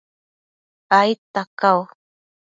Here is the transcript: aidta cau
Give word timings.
aidta 0.99 1.41
cau 1.59 1.79